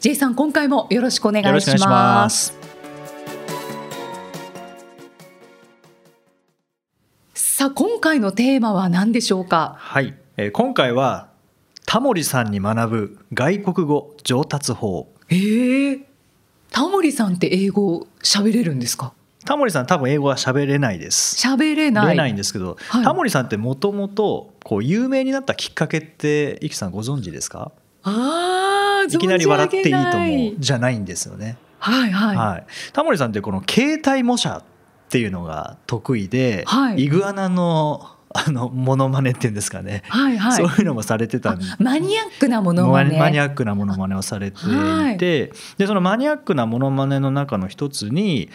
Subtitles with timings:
[0.00, 2.56] J さん今回もよろしくお願いします。
[7.34, 9.74] さあ今回のテーマは何でしょうか？
[9.76, 11.30] はい、えー今回は
[11.84, 15.08] タモリさんに学ぶ外国語上達法。
[15.30, 16.04] えー、
[16.70, 19.12] タモリさんって英語喋れるんですか？
[19.44, 21.44] タモリさん多分英語は喋れないです。
[21.44, 22.06] 喋れない。
[22.06, 23.04] 喋れないんですけど、はい。
[23.04, 27.72] タモリさんってもともとこう有名になったきっかけっていきさんご存知ですか？
[28.04, 31.56] あーいきなり笑っていいともじゃないんですよね。
[31.78, 37.04] はいはい、はい、タモリさんってこの携帯模写っていうのが得意で、はい。
[37.04, 40.52] イグアナの あのモノマネっていうんですかね、はいはい。
[40.52, 41.64] そういうのもされてたんで。
[41.64, 45.18] あマニアックなものまねマニアックなモノマネをされていて、はい。
[45.18, 45.52] で
[45.86, 48.50] そのマニアックなモノマネの中の一つに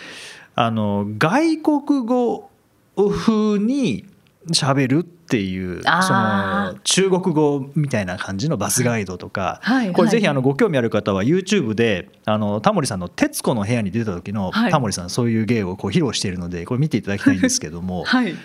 [0.53, 2.49] あの外国語
[2.95, 4.05] 風に
[4.51, 9.93] 喋るっていうその中国語みたいな感じのバスガイドとか、はいはい。
[9.93, 14.71] これぜひあのご興味ある方は YouTube であのタモリさんの「徹子の部屋」に出た時のはい。
[14.71, 18.35] タモリさんそういう芸をこう披露しているのでこれ見ていただきたいんですけども はい。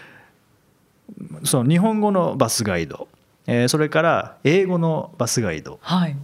[1.44, 3.08] その日本語のバスガイド、
[3.46, 6.16] えーそれから英語のバスガイドはい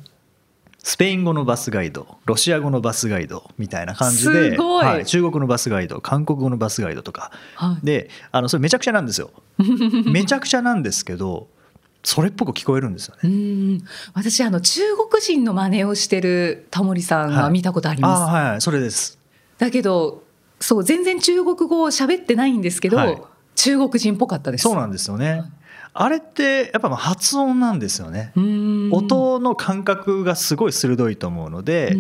[0.85, 7.33] スペイン語のバスガイドロシア語のバスガイドみたいな感じではい、中国のバスガイド韓国語のバスガイドとか。
[7.57, 7.87] はい。
[7.87, 9.31] であのそれめちゃくちゃなんですよ。
[10.13, 11.49] めちゃくちゃなんですけど
[12.03, 13.21] それっぽく聞こえるんですよね。
[13.25, 13.85] うーん。
[14.13, 19.19] 私あの中国人の真似をしてるタモリさんは見たことあります、はいはいそれです。
[19.57, 20.23] だけど
[20.61, 23.23] そう全然中国語を喋ってないんですけど、はい。
[23.57, 24.63] 中国人っぽかったです。
[24.63, 25.45] そうなんですよね
[25.95, 28.33] あれってやっぱまあ発音なんですよね。
[28.93, 31.93] 音の感覚がすごい鋭いと思うので、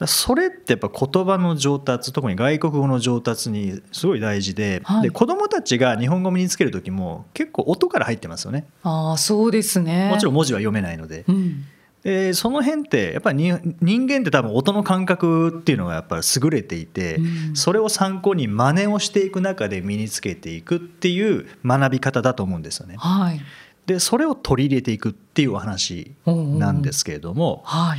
[0.00, 0.06] うん。
[0.06, 5.02] それってやっぱ言葉の上達特に外国語の上達にすごい大事で,、はい。
[5.04, 8.66] で子どもたちが日本語を身につける時も結構音から入ってますよね。
[8.82, 10.10] ああそうですね。
[10.10, 11.64] もちろん文字は読めないので、うん
[12.04, 17.56] でその辺ってやっぱりに人間って多分音の感覚っていうのがやっぱり優れていて、うん。
[17.56, 22.96] それを参考に真似をしていく中で身につけていくっていう学び方だと思うんですよね。
[22.98, 23.40] はい。
[23.86, 27.98] でそれを取り入れていくっていうお話なんですけれども、はい。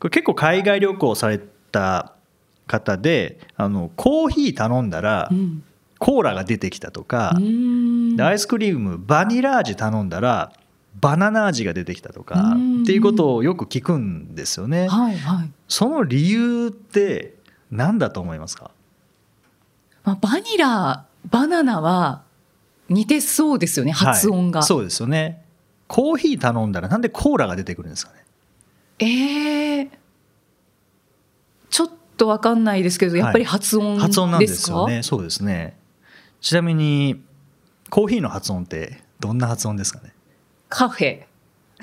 [0.00, 1.38] これ結構海外旅行され
[1.70, 2.12] た
[2.66, 5.62] 方であのコーヒー頼んだらうん。
[5.98, 10.52] コーラが出てきたとか、アイスクリームバニラ味頼んだら
[11.00, 14.88] バナナ味が出てきたとかうんっていうことをよく聞くんですよね。
[14.88, 17.34] はいはい、その理由って
[17.70, 18.70] 何だと思いますか？
[20.04, 22.22] まあ、バニラバナナは
[22.88, 25.44] 似てそうですよね発音が、はいそうですよね。
[25.88, 28.24] コーヒー頼んだらなんでコーラが出てくるんですかね？
[28.98, 29.90] えー、
[31.70, 35.02] ちょっとわかんないですけどやっぱり発音ですか、発音なんですよね。
[35.02, 35.76] そうですね。
[36.40, 37.22] ちなみに
[37.90, 40.14] コーヒーの発音ってどんな発音ですかね？
[40.68, 41.22] カフェ。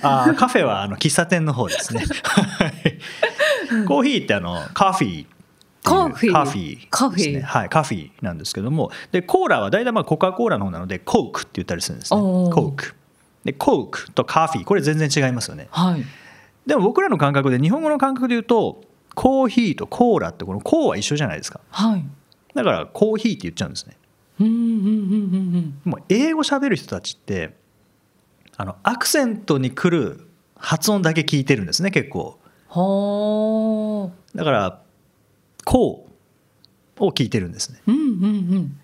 [0.02, 2.04] あーカフェはあの喫茶店の方ですね。
[2.24, 3.86] はい。
[3.88, 5.26] コーヒーってあのカフィー。
[5.84, 6.88] カフィーカフィー。
[6.90, 7.42] カフィーですね。
[7.42, 8.92] はい、カフィーなんですけども。
[9.12, 12.20] でコーラは大体まあコカ・コーラの方なのでコークって言ったりするんですね。
[12.20, 12.96] コーク。
[13.46, 14.64] でコークとカフィー。
[14.64, 15.68] これ全然違いますよね。
[15.72, 16.04] はい。
[16.66, 18.82] でも僕らの感覚で日本語の感覚で言うと
[19.16, 21.60] コーヒーとコーラってこのコーは一緒じゃないですか。
[21.70, 22.06] はい。
[22.56, 23.98] だからコーヒーって言っちゃうんですね。
[24.40, 24.62] うんうんうん
[25.86, 25.92] うん。
[25.92, 27.56] もう英語喋る人たちって
[28.58, 32.40] あのアクセントに来る発音だけ聞いてるんですね結構。
[32.70, 34.80] はあだから
[35.66, 36.08] こ
[37.00, 37.82] うを聞いてるんですね。
[37.88, 38.08] うんうんう
[38.60, 38.80] ん。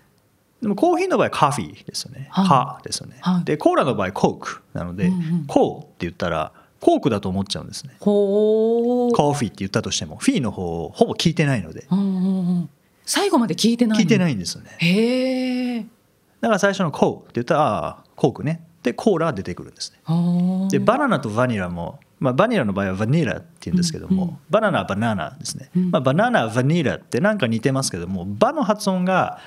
[0.62, 2.48] でもコーヒーの場合カフィーですよね、はい。
[2.48, 3.44] カですよね、はい。
[3.44, 5.44] でコーラの場合コークなので、うんうん。
[5.46, 7.94] コーって言ったらコークだと思っちゃうんですね。
[8.00, 11.86] ほうコーフィーって言ったとしてもフィーの方をほぼ聞いてないので。
[11.90, 12.70] うんうんうん。
[13.06, 14.76] 最後まで聞いてない聞いていないんですよね。
[14.78, 15.86] へえ
[16.40, 20.68] だから最初のコーって言ったらああコークねでコーラが出てくるんですね。
[20.70, 24.28] でバナナとバニラも、まあ、バニラの場合はバニラって言うんですけども、うん。
[24.30, 25.90] うんバナナはバナナですね、うん。
[25.90, 29.38] まあ、バナナバニラってなんか似てますけどもバの発音が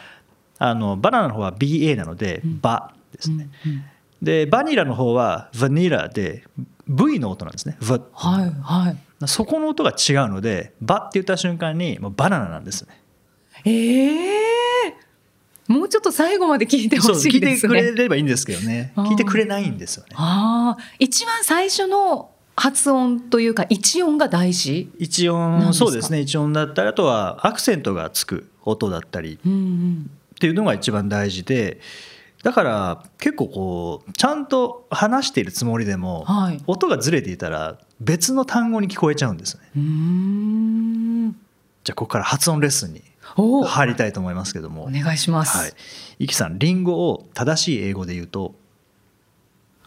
[0.60, 2.60] あのバナナの方は BA なのでうん。
[2.62, 3.84] バですね、うんうん
[4.24, 6.46] でバニラの方はバニラで
[6.88, 7.78] V の音なんですね。
[7.82, 9.28] V はいはい。
[9.28, 13.02] そこの音が違うのでバって言った瞬間にもうバナナなんですね。
[13.66, 14.38] え
[14.88, 14.96] え
[15.68, 18.94] もうちょっと最後まで聞いてほしそう聞いてくいですねれればいいんですけどね。
[18.96, 20.10] 聞いてくれないんですよね。
[20.16, 24.92] ああ一番最初の発音というか一音が大事？
[25.00, 26.20] 一音そうですね。
[26.20, 29.34] 一音だったりあとはアクセントがつく音だったり。
[29.34, 29.38] っ
[30.40, 31.80] ていうのが一番大事で。
[32.44, 36.62] だから結構こうちゃんと話しているつもりでもはい。
[36.68, 39.64] 音がずれていたら別の単語に聞こえちゃうんですね。
[39.78, 41.32] うーん。
[41.86, 43.02] じゃあここから発音レッスンに
[43.36, 44.84] 入りたいと思いますけども。
[44.84, 45.74] お願いします、はい、
[46.20, 48.56] イキさんリンゴを正しい英語で言うと？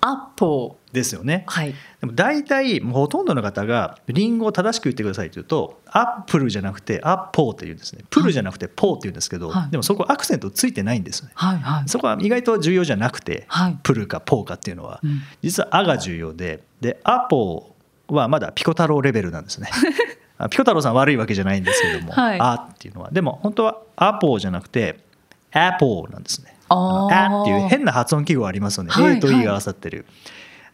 [0.00, 1.44] アッポですよね。
[1.48, 1.74] ーはい。
[2.00, 8.04] でも大体もうほとんどの方がリンゴを正しく言ってくださいというとアップルじゃなくてアッポーって言うんですね。
[8.10, 9.70] プルじゃなくてポーって言うんですけど、はい。
[9.70, 11.30] でもそこアクセントついてないんですね。
[11.34, 11.88] はいはい。
[11.88, 13.78] そこは意外と重要じゃなくて、はい。
[13.82, 15.00] プルかポーかっていうのは。
[15.02, 15.22] うん。
[15.42, 19.68] 実は「あ」が重要でで「アポー」はまだピコ太郎レベルなんですね。
[19.72, 19.76] あ
[20.50, 22.40] ピコ太郎さん悪いわけじゃないんですけども「はい。
[22.40, 23.10] あ」っていうのは。
[23.10, 25.00] でも本当は「アポー」じゃなくて
[25.52, 26.56] 「アポー」なんですね。
[26.68, 30.04] ああっていう変な発音記号ありますよね、はい A と E が合わさってる、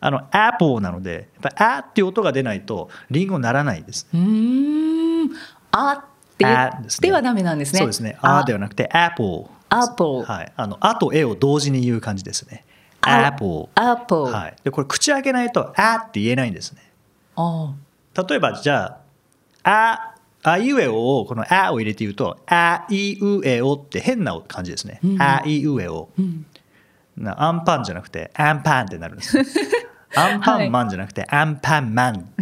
[0.00, 4.06] あの「アポー」なのでやっぱ「あ」っていう音が出ないとリンゴならないんです。
[4.12, 5.30] うーん。
[5.70, 6.04] あっ
[6.36, 6.44] て
[7.00, 7.78] ではダメなんですね。
[7.78, 10.24] そうですね「あ」ではなくて「アポー」アッポー。
[10.24, 12.64] はい、あの「あ」と「え」を同時に言う感じですね
[13.00, 16.82] 「あアポー」アッポー、はい、でこれ口開けないと「あ」って言えないんですね。
[17.36, 17.72] あ
[18.28, 18.98] 例えばじゃあ
[19.64, 20.14] 「あ」
[20.44, 25.00] あいうえおをこの「あ」を入れて言うと「あいうえお」って変な感じですね。
[25.04, 26.46] うん「あいうえお」うん。
[27.16, 29.44] なアンパンじゃなくてアンパンってなるんですね
[30.16, 32.32] アンパンマンじゃなくてアンパンマン。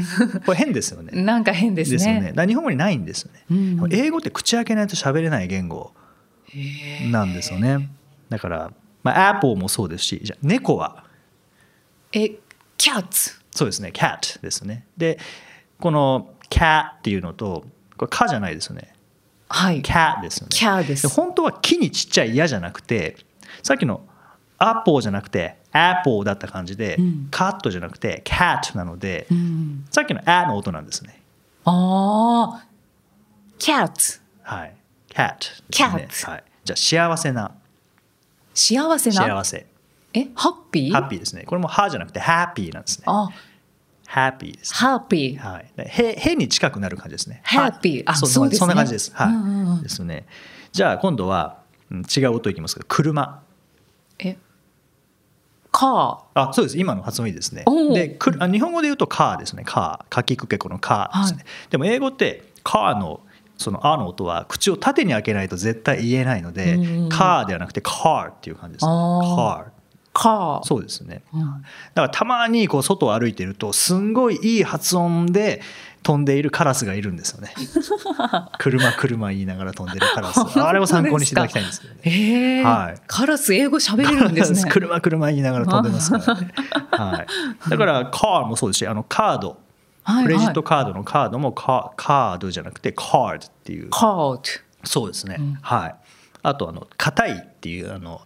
[0.44, 1.22] これ変ですよね。
[1.22, 1.96] なんか変ですね。
[1.99, 2.46] ですよね。
[2.46, 3.55] 日本語にないんですよね、う
[3.87, 3.88] ん。
[3.93, 5.93] 英語って口開けないと喋れない言語
[7.11, 7.90] なんですよね。
[8.28, 8.72] だから、
[9.05, 11.05] まあ、アップルもそうですしじゃあ猫は？
[12.12, 12.31] え
[12.76, 13.90] キャッツそうですね。
[13.93, 14.84] cat ですね。
[14.96, 15.19] で
[15.78, 17.64] この cat っていうのと
[17.97, 18.93] これ「か」じゃないですよね
[19.49, 20.49] はいキャですよね。
[20.50, 23.17] キャです本当は木にちっちゃい矢じゃなくて、
[23.64, 24.02] さっきの
[24.58, 31.20] アッポーじゃなくて、アッポーだった感じで、うんカットじゃなくて、キャットなので、うんさっきのあの音なんですね。
[31.64, 32.67] ああ
[33.58, 34.76] キャッツはい。
[35.08, 36.44] キャット、cat はい。
[36.64, 37.50] じゃあ、幸せな、
[38.55, 39.23] 幸せな？
[39.25, 39.67] 幸せ。
[40.12, 41.43] えハッピーハッピーですね。
[41.44, 43.05] これもハじゃなくて、ハッピーなんですね。
[43.08, 43.32] あハ
[44.11, 44.75] ッピーです。
[44.75, 45.73] ハッピーはい。
[45.77, 47.43] でへ、へに近くなる感じですね。
[47.45, 48.03] Happy.
[48.07, 48.59] あそうそうですね。
[48.59, 49.12] そんな感じです。
[49.15, 49.29] はい。
[49.29, 49.83] うんうんうん。
[49.83, 50.27] ですね。
[50.73, 51.59] じゃあ、今度は、
[51.91, 53.43] うん違う音いきますけど、車。
[54.19, 54.37] え
[55.73, 56.79] カあそうです。
[56.79, 57.65] 今の発音いいですね。
[57.95, 63.21] でくあ日本語で言うと「カー」ですね「カー」かきくけこの「カー」ですね、でも英語って「カー」の
[63.56, 69.37] その「あ」の音は口を縦に開けないと絶対言えないのでうん「カー」ではなくて「カー」っていう感じですね「あー。
[69.37, 71.22] カー」ーカーそうですね。
[71.32, 71.40] うん。
[71.40, 71.62] だか
[72.02, 75.62] らたまにこう外を歩いてるとすんごいいい発音で
[76.02, 77.52] 飛んでいるカラスがいるんですよね。
[78.58, 80.40] 車車言いながら飛んでるカラス。
[80.61, 82.00] あれを参考にしていただきたいんですけどね。
[82.05, 83.00] えーはい。
[83.06, 84.64] カラス英語喋れるんですね。
[84.70, 86.52] 車車言いながら飛んでますからね、
[86.90, 87.25] は
[87.67, 89.58] い、だからカーもそうですしあのカード。
[90.02, 93.90] はいクレジットはいカードのカードもカカードじゃなくてカードっていう。
[93.90, 94.43] カード。
[94.84, 95.58] そうですね、うん。
[95.61, 95.94] はい。
[96.43, 98.22] あとあの硬いっていうあの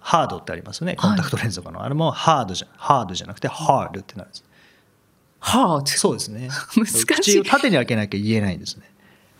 [0.00, 0.96] ハードってありますよね。
[0.96, 4.44] コンタクトレンズとかの、あれもハードじゃハードじゃなくてハードってなるんです。
[5.38, 5.86] ハード？
[5.86, 6.48] そうですね。
[6.76, 7.06] 難しい。
[7.06, 8.90] 口を縦に開けなきゃ言えないんですね。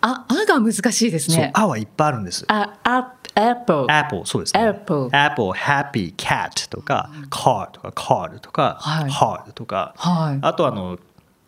[0.01, 2.43] ああが難しいですそうねあはいっぱいあるんです。
[2.47, 4.67] あアップル Apple そうですね。
[4.67, 9.11] Apple Apple Happy Cat とか Car とか Card とかはい。
[9.11, 9.93] Hard とか。
[9.97, 10.39] はい。
[10.41, 10.97] あとあの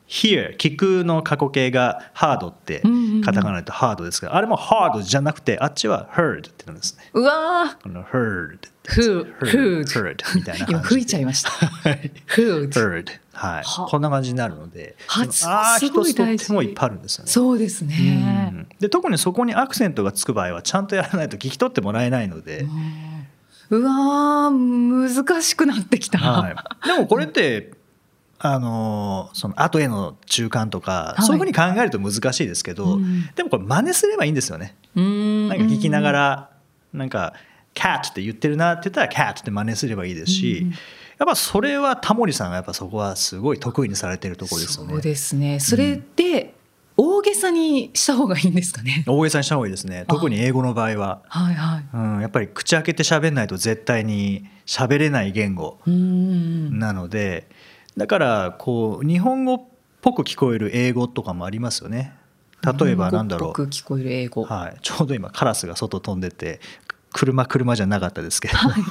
[0.08, 2.84] Here 聞くの過去形が Hard って
[3.24, 7.10] カタカナでと Hard ですがあれも Hard じゃなくてあっちは Heard ってなんですね。
[7.14, 10.72] うわこの Heard ー Heard Heard Heard みたいな感じで。
[10.72, 11.50] 今吹いちゃいました。
[11.50, 12.12] はい。
[12.26, 13.64] フード Heard はい。
[13.64, 13.88] は。
[13.90, 16.48] こんな感じになるので発ああすごい大事。
[16.48, 17.32] てもいっぱいあるんですよね。
[17.32, 18.50] そうですね。
[18.52, 18.68] うん。
[18.80, 22.68] で特にそこにアクセントがつく場合はちゃんとやらないと聞き取ってもらえないので、
[23.70, 27.72] うわー難しくなってきた、はい、でもこれって
[28.46, 31.22] あのその後への中間とか、はい。
[31.24, 33.30] そういうふうに考えると難しいですけど、うん。
[33.36, 34.76] でもこれ真似すればいいんですよね。
[34.96, 35.48] うん。
[35.48, 36.50] なんか聞きながら
[36.94, 37.34] なんか
[37.74, 40.74] 「cat」って言ってるなって言ったら「cat」って真似すればいいですし、うん
[41.20, 44.94] やっぱそれはタモリさんがやっぱそこはすごい得意にされてるところですよね。
[44.94, 45.60] そうですね。
[45.60, 46.54] それで
[46.98, 49.06] 大げさにした方がいいんですかね？
[49.08, 50.06] 大げさにした方がいいですね。
[50.08, 51.22] 特に英語の場合は。
[51.30, 51.86] はいはい。
[51.94, 56.80] うん、やっぱり口開けて喋んないと絶対に喋れない言語うん。
[56.80, 57.48] なので
[57.98, 59.62] だからこう日本語っ
[60.02, 62.14] ぽく聞こえる英語とかもありますよね。
[62.62, 64.44] 例えばなんだろう、日本語っぽく聞こえる英語。
[64.44, 66.60] はい、ちょうど今カラスが外飛んでて
[67.14, 68.82] 車車じゃなかったですけど、はい。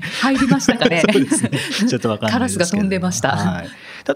[0.22, 1.02] 入りましたかね。
[1.06, 1.26] ね。
[1.88, 2.68] ちょっとわかんないですけど。
[2.68, 3.36] カラスが飛んでました。
[3.36, 3.68] はい、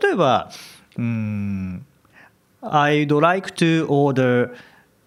[0.03, 0.51] 例えば
[0.97, 1.87] うーん
[2.63, 4.53] 「I'd like to order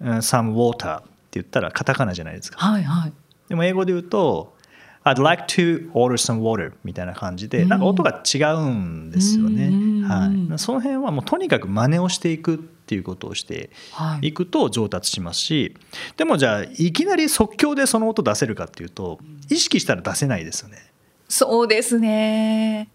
[0.02, 1.08] uh, some water」って
[1.40, 2.60] 言ったらカタカナじゃないですか。
[2.60, 3.14] はいはい。
[3.48, 4.56] でも英語で言うと
[5.10, 9.68] 「I'd like to order some water」みたいな感じでなんか音が違うんですよね。
[9.68, 10.00] うん。
[10.04, 13.70] はい、その辺はもうとにかく真似をしていくっていうことをして
[14.22, 14.34] い。
[14.34, 15.76] くと上達しますし、
[16.18, 20.78] でもじゃあいきなり即興でその音出せるかっていうと意識したら出せないですよね。
[21.28, 22.90] そうですね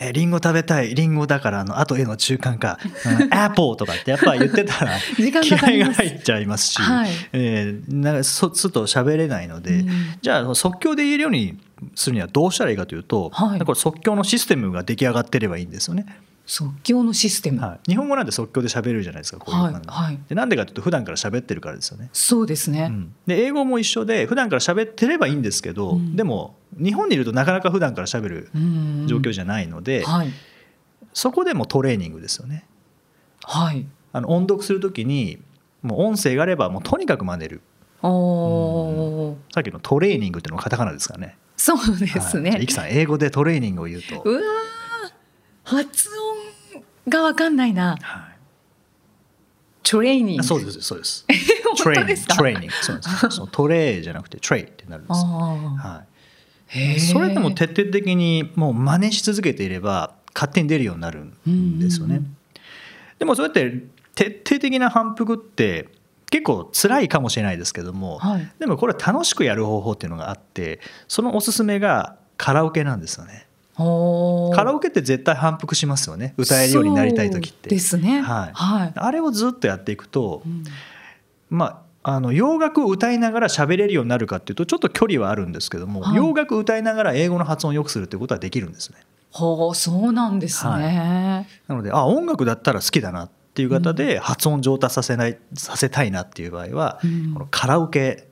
[0.00, 2.78] えリンゴ食べたいリンゴだからあのあとへの中間か
[3.30, 4.92] 「アポー」とかってやっぱり言ってたら
[5.42, 9.88] 気合が入っちゃいますし、はい、えー、なんかそつと喋れないので、うん、
[10.22, 11.58] じゃあ即興で言えるように
[11.94, 16.06] するにはどうしたらいいかというと、はい、これ即興のシステムが出来上がってればいいんですよね。
[16.48, 22.08] 即興のシステム、はい、日本語なんて即興で喋れるじゃないですかこういうはいはい、でなんでかというと普段から喋ってるからですよね。
[22.14, 28.50] そうですね、うん、で英語も一緒で普段から喋ってればいいんですけど、うん、でも日本にいるとなかなか普段から喋る
[29.06, 30.32] 状況じゃないので、はい、
[31.12, 32.64] そこでもトレーニングですよね。
[33.44, 33.86] はい。
[34.14, 35.38] あの音読するときに
[35.82, 37.60] もう音声があればもうとにかく真似る。
[38.02, 41.36] お、うん、さっきのトレーニングっていうのもカタカナですからね。
[41.58, 44.22] そうですね、はい、さん英語でトレーニングを言うと。
[44.22, 44.40] うわ
[45.64, 46.37] 発音
[47.08, 47.96] が分かんないな。
[48.00, 48.38] はい。
[49.82, 50.44] トレーニング。
[50.44, 51.24] そうですそうです。
[51.82, 52.26] トレーニング。
[52.26, 52.74] トレーニング。
[52.82, 53.46] そうです。
[53.50, 55.20] トレーじゃなくてトレイってなるんです。
[55.20, 56.08] はい。
[57.00, 62.20] それでも徹底的にもう真似し続けていれば勝手に出るようになるんですよね。
[63.18, 63.84] でもそうやって
[64.14, 65.88] 徹底的な反復って
[66.30, 73.47] 結構辛いかもしれないですけども、はい、でもこれ楽しくやる方法っていうのがあってそのおすすめがカラオケなんですよね。
[73.78, 76.34] カラオケって絶対反復しますよね。
[76.36, 77.70] 歌えるようになりたい時って。
[77.70, 80.64] ですね、はい、はい、あれをずっとやっていくと、うん、
[81.48, 88.98] まああの洋楽を歌いながら喋れるようになるかっていうとちょっと距離はあるんですけども、はい、洋楽歌いながら英語の発音を良くするっていうことはできるんですね。
[89.30, 98.26] ほうそうなんですね、はい、なのであ音楽だったら好きだなっていう方で発音上達させない、させたいなっていう場合は、うん、このカラオケ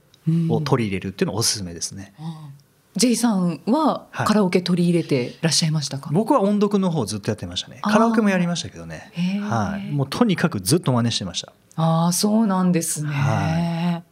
[0.48, 2.14] を取り入れるっていうのがおすすめですね。
[2.18, 2.65] うん
[2.96, 7.80] J さんはカラオケ取り入れていらっしゃいましたか、はい、僕は音読の方ずっとやってましたね。
[7.82, 9.12] カラオケもやりましたけどね。
[9.42, 11.52] はい、もうとにかくずっと真似してました。
[11.76, 14.04] ああそうなんですね、はい、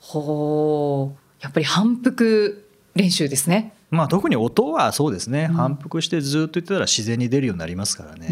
[0.00, 1.18] ほう。
[1.40, 3.72] やっぱり反復練習ですね。
[3.90, 8.26] まあ特に音はそうですね、うん、反復してずっと言ってたら自然に出るようになりますからね。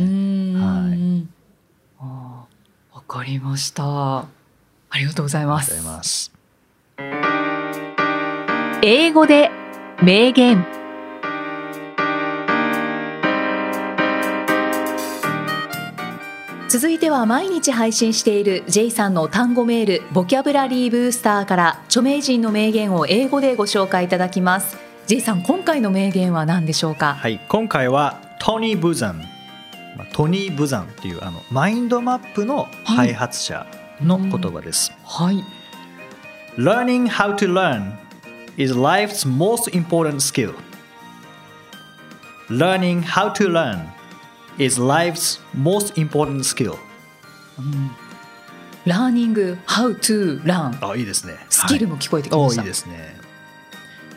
[0.58, 1.28] はい。
[2.00, 2.44] あ
[2.92, 4.18] わかりました。
[4.18, 6.32] ありがとうございます。
[8.82, 9.52] 英語で
[10.04, 10.66] 名言。
[16.68, 24.76] 続いては毎日配信している J さんの単語メールボキャブラリーブースターから著名人の名言を英語でご紹介いただきます。
[25.06, 27.14] J さん今回の名言は何でしょうか？
[27.14, 29.22] はい今回はトニー・ブザン。
[30.14, 32.66] トニー・ブザンっていうあのマインドマップの
[32.96, 33.68] 開発者
[34.02, 35.44] の言葉です、はい、
[36.56, 38.01] Learning how to learn
[38.56, 40.54] is life's most important skill.
[42.48, 43.88] Learning how to learn
[44.58, 46.76] is life's most important skill.
[48.84, 53.14] ラーニング how to learn あいいですねスキルも聞こえてきました、はい、いいですね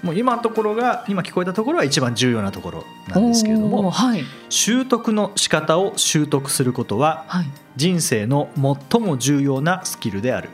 [0.01, 10.49] もう今のところが今聞こえたところは一番重要なところなんですけれども、はい、習得の仕方を習得することは、はい、人生の最も重要なスキルである。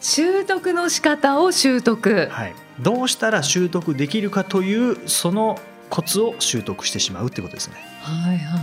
[0.00, 5.58] 習得の仕方を習得、はい、どうしたら習得できるかというその
[5.90, 7.76] コツを習得してしまうってことですね。
[8.00, 8.58] はいは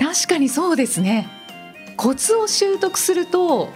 [0.00, 1.28] い、確かにそうですね。
[1.96, 3.70] コツを習得すると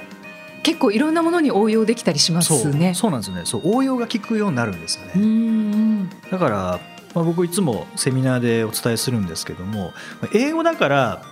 [0.63, 2.95] 結構いろんなものに応用できたりしますね。
[2.95, 3.43] そうなんですね。
[3.45, 6.09] そう応用が効くようになるんですよね。
[6.31, 6.81] だから、
[7.15, 9.93] まあ、僕いつもセミナーでお伝えするんですけども
[10.33, 11.23] 英語だから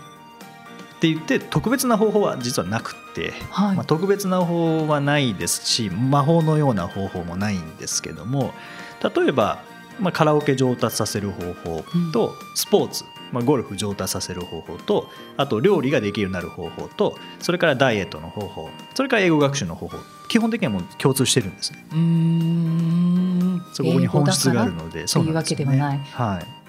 [1.01, 8.53] って言って特別な方法は実はなくて、はい、まあ、特別な方法はないですし魔法のような方法もないんですけども
[9.03, 9.63] 例えば、
[9.99, 19.97] まあ、カラオケ上達させる方法とスポーツ、まあ、ゴルフ上達させる方法とあと料理ができるようになる方法とそれからダイエットの方法それから英語学習の方法
[20.29, 21.85] 基本的にはもう共通してるんですね。
[21.93, 23.63] うん。
[23.73, 25.99] そこに本質があるのでそういうわけではない。
[25.99, 26.60] はい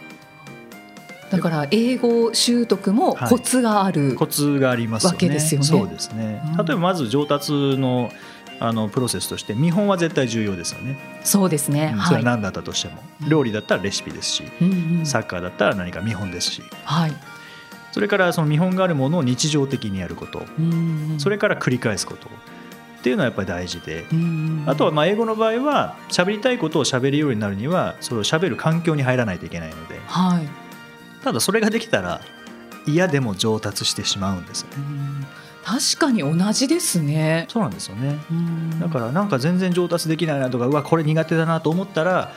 [1.32, 5.68] だから英語習得もコツがある、はい、コツがありますわけですよね。
[5.68, 6.42] そうですね。
[6.58, 8.12] 例えばまず上達の
[8.60, 10.96] あのプロセスとして見本は絶対重要ですよね。
[11.24, 11.96] そうですね。
[12.06, 17.14] それは何だったとしても、はい、料理だったらレシピですし、うんうん、サッカーだったら何か見本ですし、はい、
[17.92, 22.30] それからその見本があるものを日常的にやること、うんうん、それから繰り返すこと。
[23.00, 24.06] っていうのはやっぱり大事で、
[24.68, 30.48] あとはまあ英語の場合は喋りたいことを喋るようになるにはそれを喋る環境に入らないといけないので、はい、
[31.24, 32.22] ただそれができたら
[32.86, 35.28] 嫌でも上達してしまうんですよね。
[35.64, 37.46] 確かに同じですね。
[37.50, 38.18] そうなんですよね。
[38.80, 42.34] だからなんか全然上達できないなとかうわこれ苦手だなと思ったら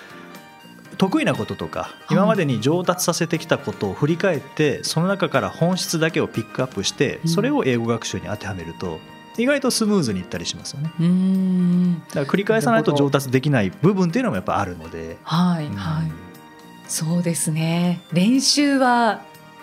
[0.98, 8.98] 得意なこととか今までに上達させてきたことを振り返ってその中から本質だけをピックアップしてそれを英語学習に当てはめると
[9.36, 10.92] 意外とスムーズにいったりしますよね。
[11.00, 15.16] うんだから繰り返さないと上達できない部分っていうのもやっぱあるので。
[15.24, 16.12] はいはい、
[16.86, 18.00] そうですね。
[18.12, 19.22] 練習は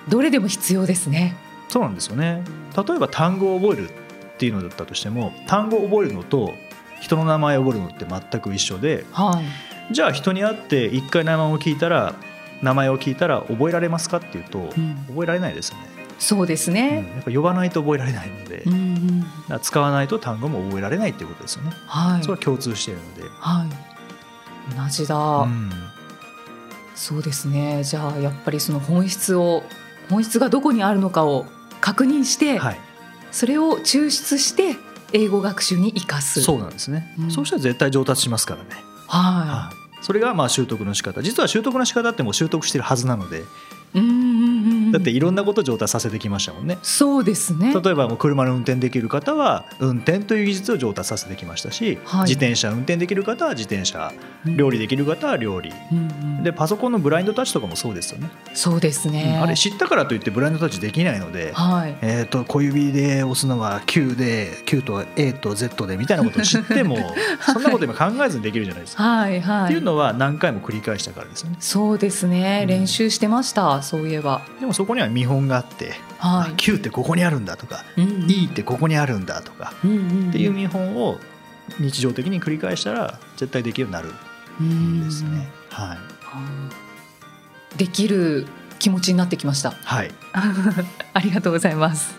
[0.09, 1.35] どれでも必要ですね。
[1.69, 2.43] そうなんですよね。
[2.75, 3.93] 例えば単語を覚えるっ
[4.37, 6.53] ていうのだったとしても単語を覚えるのと
[6.99, 9.41] 人の名前を覚えるのって全く一緒で、は
[9.89, 12.15] い、じゃあ人に会って一回名前を聞いたら
[12.61, 15.91] 名前を聞いたら覚えられますかっていうと、うん、覚えられないですよね。
[16.19, 18.73] そうですね、うん、やっぱ呼ばないと覚えられないので、うん
[19.49, 21.71] うん、使わないと単語も覚えられないっていうことですよね。
[21.87, 23.23] はい、それは共通しているので。
[23.39, 23.69] はい、
[24.75, 25.71] 同じだ、うん、
[27.01, 27.83] そうですね。
[27.83, 29.63] じゃあやっぱりその本質を
[30.07, 31.47] 本質がどこにあるのかを
[31.79, 32.79] 確認して、はい、
[33.31, 34.75] それを抽出して
[35.11, 36.43] 英語学習に生かす。
[36.43, 38.69] そうなんですね、うん、そうしたら絶対上達しますからね。
[38.69, 39.71] はい、はあ、
[40.03, 41.23] それがまあ習得の仕方。
[41.23, 43.45] 実は習得の仕方ってもう習得してるはずなので
[44.91, 46.77] だっていろんなことを上達させてきましたもんね。
[46.81, 47.73] そうですね。
[47.73, 54.13] 例えばもう車の運転できる方は運転という技術を上達させてきましたし、はい、自転車運転できる方は自転車、
[54.45, 56.01] 料理できる方は料理、うんう
[56.39, 58.29] ん、でパソコンのブラインドタッチとかもそうですよね。
[58.53, 66.97] そうですね、うん、あれ知ったからといってブラインドタッチできないので、はい、えー、と小指で押すのは Q で Q と A と Z でみたいなことを知っても
[67.53, 69.03] そんなこと今考えずにできるじゃないですか。
[69.03, 71.55] はい、はい、っていうのは何回も繰り返したからですね。
[71.59, 74.41] そうですね、練習してましたそういえば。
[74.59, 81.19] でもそこには見本があって、はい、Q ってここにあるんだとか、うんうん、E ってここにあるんだとか、うんうんうん、っていう見本を
[81.79, 84.11] 日常的に繰り返したら絶対できるようになる
[84.65, 85.47] んですね。
[85.69, 85.97] は
[87.75, 88.47] い、できる
[88.79, 89.69] 気持ちになってきました。
[89.69, 90.09] はい。
[91.13, 92.15] ありがとうございます。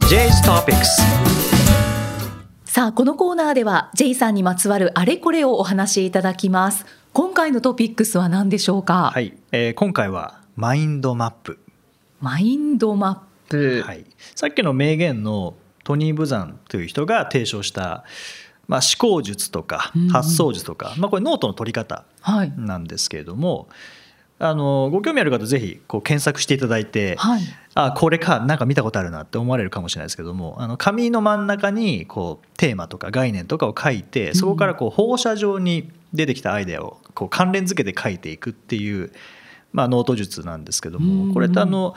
[0.00, 0.84] J's Topics
[2.66, 6.84] さあこのコーナーでは J さんにまつわるあれこれをお話しいただきます
[7.18, 9.10] 今回のトピックスは何でしょうか？
[9.12, 11.58] はい、えー、今回はマインドマップ。
[12.20, 14.04] マインドマップ、はい、
[14.36, 18.04] さっきの名言のトニー・ブザンという人が提唱した
[18.68, 22.04] まあ、思考術とか発想術とか、まあ、これノートの取り方
[22.56, 23.68] なんですけれども、
[24.40, 27.42] あのご興味ある方ぜひこう検索していただいて、はい、
[27.74, 39.12] あこれかなんか見たことあるなって思われるかもしれないですけどもあの紙の真ん中にこうテーマとか概念とかを書いてそこからこう放射状に出てきたアイデアをこう関連付けて書いていくっていう、
[39.72, 41.94] まあ、ノート術なんですけどもこれってあの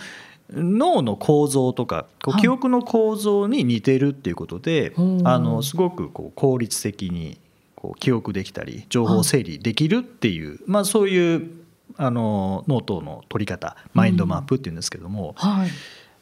[0.51, 7.39] 脳の構造とかこう記憶の構造に似てるっていうことで、あのすごくこう効率的に
[7.75, 11.60] こう記憶できたり情報を整理できるっていう、まあ、そういう
[11.97, 15.49] あのノートの取り方マインドマップっていうんですけども、うん。
[15.49, 15.69] はい、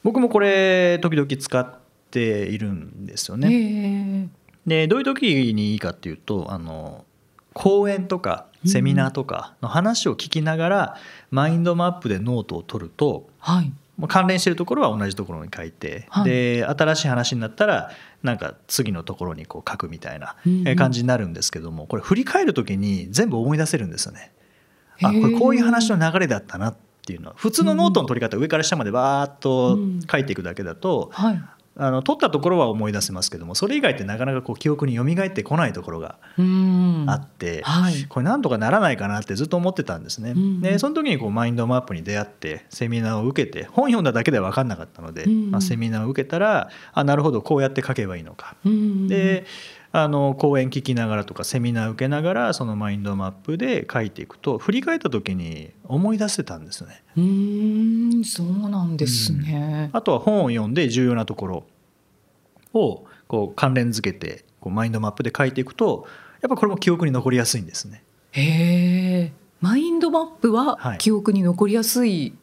[0.04, 1.80] 僕もこれ時々使っ
[2.12, 4.30] ているんですよね。
[4.66, 7.06] でどういう時にいいかっていうとあの
[7.54, 10.98] 講演とかセミナーとかの話を聞きながら、
[11.32, 13.72] うん、マインドマップでノートを取ると、はい、
[14.08, 17.92] 関連してるところは同じところに書いて、はい、で新しい話になったら
[18.24, 20.36] なんか次のところにこう書くみたいな
[20.76, 24.32] 感じになるんですけどもこれ振り返る時に全部思い出せるんですよね。
[25.02, 29.78] あこれこういう話の流れだったなっていうのは普通のノートの取り方、上から下までバーッと
[30.12, 31.42] 書いていくだけだと、はい、
[31.82, 36.18] あの取ったところは思い出せますけどもそれ以外ってなかなかこう記憶に蘇ってこないところが
[37.08, 40.34] あって、はい、これなんとかならないかなってずっと思ってたんですね。
[40.62, 48.58] でその時にこうマインドマップに出会ってセミナーを受けて本読んだだけでは分かんなかったので、まあ、セミナーを受けたらあなるほどこうやって書けばいいのか。
[49.08, 49.46] で
[49.92, 57.04] あの講演聞きながらとかセミナー受けながらそのマインドマップで書いていくと振り返った時に思い出せたんですね。
[57.18, 61.64] うんそうなんですね、うん、あとは本を読んで重要なところ
[62.74, 66.08] をこう関連づけてこうマインドマップで書いていくと
[66.42, 68.04] やっぱこれも記憶に残りやすいんですね。
[68.32, 72.34] へえマインドマップは記憶に残りやすい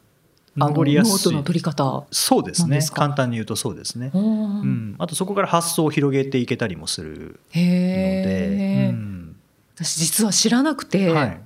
[0.56, 2.04] 残りやすいノートの取り方。
[2.10, 2.80] そうですね。
[2.92, 9.36] 簡単に言うとそうですね、うん、あとそこから発想を広げていけたりもするので、うん、
[9.74, 11.40] 私実は知らなくて、はい、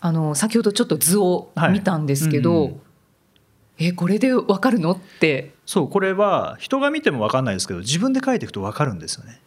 [0.00, 2.80] あの先ほどちょっと図を見たんですけど、はいうん、
[3.78, 4.92] えこれでわかるの？
[4.92, 5.54] って。
[5.66, 9.40] そうこれは人が見ても分かんないですけど自分で書いていくと分かるんですよね。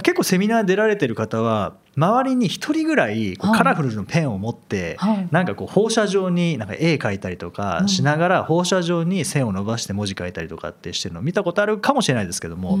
[0.00, 4.96] 結構セミナー出られてる方は周りに1人ぐらいカラフルのペンを持って、
[5.30, 12.78] なんかこう放射状になんか絵描いたりとかしながら放射状に線を伸ばして文字書いたりとかってしてるのを見たことあるかもしれないですけども、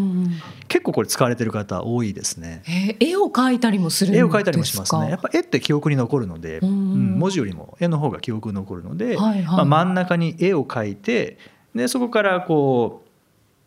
[0.68, 2.62] 結構これ使われてる方多いですね。
[2.98, 5.10] 絵を描いたりもする絵を描いたりもしますね。
[5.10, 11.36] やっぱ絵って記憶に残るので、うん、文字よりも絵の方が記憶に残るので、まあ、真ん中に絵を描いて
[11.74, 13.11] でそこからこう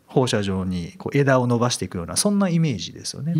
[0.06, 3.34] 放射状にこう枝を伸ばしていくようなそんなイメージですよね。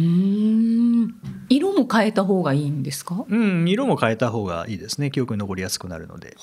[1.48, 3.24] 色も変えた方がいいんですか？
[3.29, 5.11] うん、色も変えた方がいいですね。
[5.11, 6.37] 記憶に残りやすくなるので。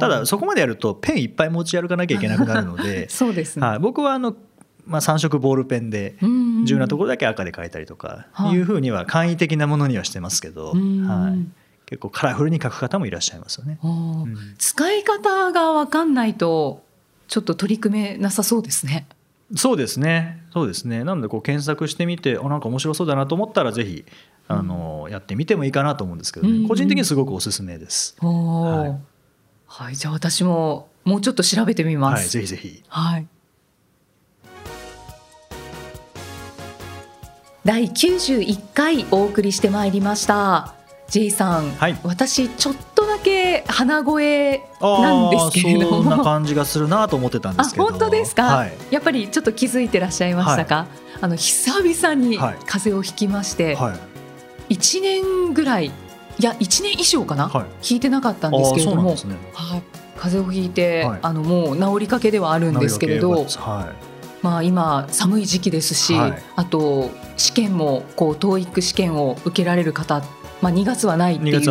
[0.00, 3.66] ただそこまでやるとペンいっぱい持ち歩かなきゃいけなくなるので、 そうですね。
[3.66, 4.36] はい、僕はあの
[4.84, 11.46] まあ、3色ボールペンで重要なところだけ赤で描いたりとかいうふうには簡易的なものにはしてますけど、はい、
[11.86, 13.78] 結構カラフルに描く方もいらっしゃいますよね。
[13.82, 16.82] うん、使い方が分かんないと
[17.28, 19.06] ちょっと取り組めなさそうですね。
[19.54, 20.42] そうですね。
[20.52, 21.04] そうですね。
[21.04, 24.04] なのでこう検索してみて、あなんか面白そうだなと思ったらぜひ
[24.48, 28.16] あの、うん、やってみてもいいかなと思うんですけど、ね、個人的にすごくおすすめです。
[28.20, 32.20] はい、はい、じゃあ私ももうちょっと調べてみます。
[32.20, 32.82] はい、ぜひぜひ。
[32.88, 33.26] はい。
[37.64, 40.81] 第91回お送りしてまいりました。
[41.12, 46.02] J さん、はい、私ちょっとだけ鼻声なんですけれども。
[46.02, 47.84] そんな感じがするなと思ってたんですけど。
[47.84, 50.86] 本当ですか、はい、やっぱりちょっと気づいてらっしゃいましたか、はい、
[51.20, 53.94] あの久々に風邪をひきまして、は
[54.70, 55.90] い、1年ぐらいい
[56.42, 59.16] や1年以上かな、はい、引いてなかったんですけれども、ね、
[59.52, 59.82] はい、
[60.16, 63.46] 風邪をひいて、あのもう治りかけではあるんですけれど、
[64.40, 66.14] まあ、今寒い時期ですし、
[66.56, 70.22] あと試験もこう TOEIC 試験を受けられる方
[70.62, 71.64] まあ、2月はないっていうこ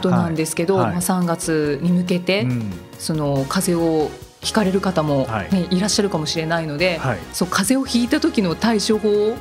[0.00, 2.46] となんですけど、まあ、3月に向けて、
[2.98, 7.00] その風邪をひかれる方も、ねい、らっしゃるかもしれないので、
[7.32, 9.36] そう風邪をひいた時の対処法を、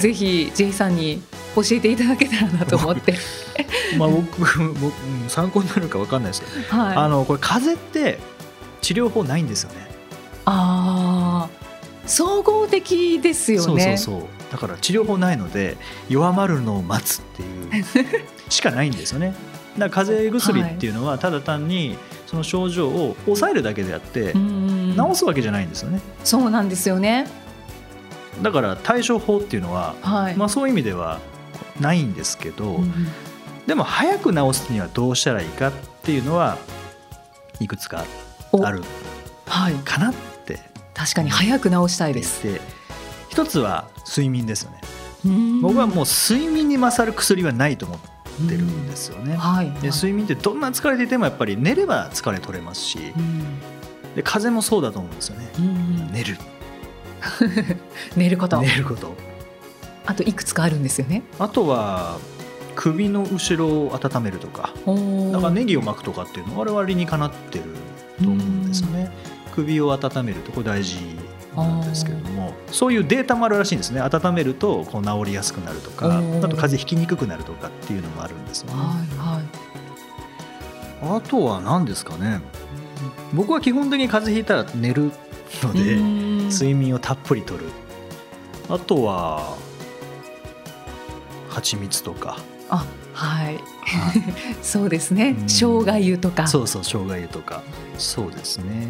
[0.00, 1.20] ぜひ J さんに
[1.56, 3.14] 教えていただけたらなと思って。
[3.98, 4.94] まあ僕僕
[5.28, 8.18] 参考になるかわかんないですけど、はい、あのこれ風邪って
[8.80, 9.90] 治療法ないんですよね。
[10.46, 11.62] ああ、
[12.06, 13.96] 総合的ですよね。
[13.98, 14.28] そうそうそう。
[14.52, 15.76] だから治療法ないので
[16.08, 17.61] 弱まるのを待つっていう
[18.48, 19.34] しかないんですよね。
[19.78, 26.00] だから風邪薬っていうのはただ単にその症状を抑えるだけであって治すわけじゃないんですよね。
[26.24, 27.26] そうなんですよね。
[28.42, 31.20] だから対処法っていうのは、はい、まあそういう意味では
[31.80, 32.80] ないんですけど、
[33.66, 36.58] でも早く治すにはどうしたらいいかっていうのは
[37.60, 38.04] いくつか
[38.62, 38.82] ある。
[39.84, 40.14] かなっ
[40.46, 40.62] て、はい、
[40.94, 42.60] 確かに早く治したいです。
[43.28, 44.80] 一つは睡眠ですよね
[45.60, 47.98] 僕はもう睡眠に勝る薬はないと思っ
[48.48, 52.98] てるんですよね、はい、で睡眠ってどんな疲れていてもやっぱり寝れば疲れ取れますし
[54.14, 55.48] で風邪もそうだと思うんですよね。
[56.12, 56.36] 寝る。
[58.16, 58.60] 寝ること。
[58.60, 59.14] 寝ること。
[60.04, 61.22] あといくつかあるんですよね。
[61.38, 62.18] あとは
[62.74, 64.74] 首の後ろを温めるとか。
[65.32, 67.64] だからネギを巻くとかっていうのは我々理にかなってる
[68.22, 69.10] と思うんですよね。
[69.54, 70.98] 首を温めるとこれ大事
[71.56, 74.00] なんですけれどもそういうデータもあるらしいんですね。
[74.00, 78.74] 温めるとこう治りやすくなるとかあと風邪ひきにくくなるとかっていうのもあるんですよね。
[78.74, 79.40] は
[81.02, 82.40] いはい、あとは何ですかね。
[83.34, 85.10] 僕は基本的に風邪ひいたら寝る
[85.62, 85.96] ので
[86.50, 87.64] 睡眠をたっぷりとる。
[88.68, 89.56] あとは
[91.50, 92.38] 蜂蜜とか。
[92.70, 93.62] あはい、はい、
[94.62, 95.36] そうですね。
[95.46, 96.46] 生姜湯とか。
[96.46, 97.62] そうそう生姜湯とか。
[97.98, 98.88] そうですね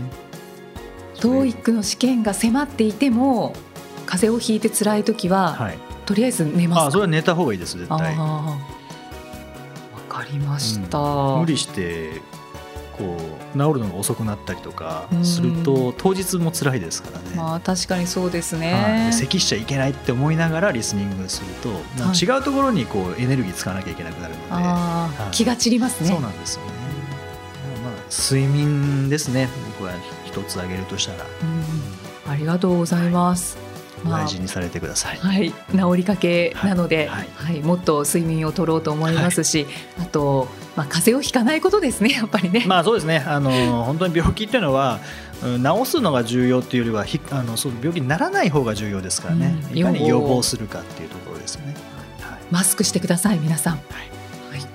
[1.22, 3.54] TOEIC の試験が迫っていても
[4.06, 8.16] 風邪をひいて辛い時は、はい、とりあえず寝ますあそれは寝た方がいいです絶対。
[8.16, 8.58] わ
[10.08, 12.20] かりました、うん、無理して
[12.98, 13.16] こ
[13.54, 17.36] う治るのが遅くなったりとかすると当日も辛いですからね。
[17.36, 19.10] まあ確かにそうですね。
[19.12, 21.70] 咳しちゃいけないって思いながらリスニングすると、
[22.12, 26.10] 違うところにこうエネルギー使わなきゃいけなくなるので、はい、気が散りますね。
[26.10, 26.64] そうなんですよ。
[26.66, 26.71] ね。
[28.12, 29.48] まあ睡眠ですね。
[29.78, 29.92] 僕は
[30.24, 31.26] 一つ挙げるとしたら、
[32.28, 33.56] ありがとうございます、
[34.04, 39.66] 大事にされてください、はい、治りかけなので、はい、はい、もっと睡眠をとろうと思いますし、
[40.00, 42.64] あと、まあ、風邪をひかないことですね やっぱりね。
[42.66, 43.24] まあそうですね。
[43.26, 45.00] あの本当に病気っていうのは
[45.42, 50.42] 治すのが重要っていうよりはひあのそう病気にならない方が重要ですからね、うん、いかに予防。
[50.42, 51.74] するかっていうところですね。
[52.20, 53.74] はい、マスクしてください皆さん。
[53.74, 53.80] は
[54.52, 54.66] い、はい、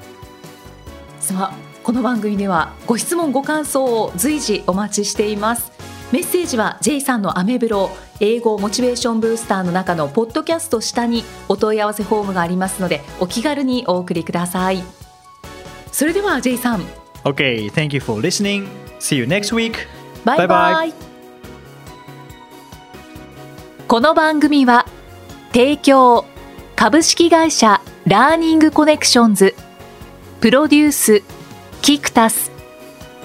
[1.19, 5.71] さあこの番組ではご質問ご感想を随時お待ちしています。
[6.11, 14.83] メッセージは J さんのアメブロ英語モチベーションブースターの中のポッドキャスト下にお問い合わせフォームがありますのでお気軽にお送りください。
[15.93, 16.81] それでは J さん。
[17.23, 18.67] OK thank you for listening.
[18.99, 19.77] See you next week.
[20.25, 20.93] バイバイ
[23.87, 24.85] この番組は
[25.53, 26.25] 提供
[26.75, 29.55] 株式会社ラーニングコネクションズ
[30.41, 31.36] プロデュース
[31.81, 32.51] キクタス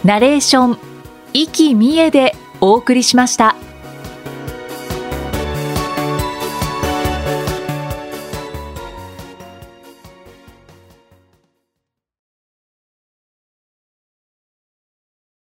[0.04, 0.78] ナレーション
[1.32, 3.56] 生きみえでお送りしました。